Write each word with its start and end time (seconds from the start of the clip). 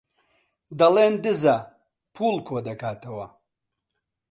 دەڵێن 0.79 1.13
دزە، 1.23 1.57
پووڵ 2.15 2.35
کۆدەکاتەوە. 2.47 3.27